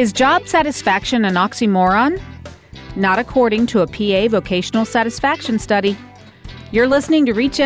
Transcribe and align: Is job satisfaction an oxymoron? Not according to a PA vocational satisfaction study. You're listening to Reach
Is 0.00 0.14
job 0.14 0.48
satisfaction 0.48 1.26
an 1.26 1.34
oxymoron? 1.34 2.18
Not 2.96 3.18
according 3.18 3.66
to 3.66 3.80
a 3.80 3.86
PA 3.86 4.28
vocational 4.30 4.86
satisfaction 4.86 5.58
study. 5.58 5.94
You're 6.72 6.88
listening 6.88 7.26
to 7.26 7.34
Reach 7.34 7.58